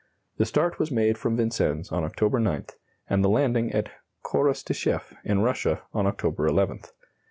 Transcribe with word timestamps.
The 0.37 0.47
start 0.47 0.79
was 0.79 0.89
made 0.89 1.19
from 1.19 1.37
Vincennes 1.37 1.91
on 1.91 2.03
October 2.03 2.39
9th, 2.39 2.71
and 3.07 3.23
the 3.23 3.29
landing 3.29 3.71
at 3.71 3.91
Korostischeff, 4.25 5.13
in 5.23 5.41
Russia, 5.41 5.83
on 5.93 6.07
October 6.07 6.49
11th. 6.49 6.91